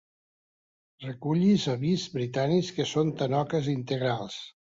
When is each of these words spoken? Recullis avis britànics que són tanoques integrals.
Recullis 1.03 1.65
avis 1.73 2.05
britànics 2.15 2.73
que 2.79 2.87
són 2.93 3.13
tanoques 3.21 3.71
integrals. 3.77 4.41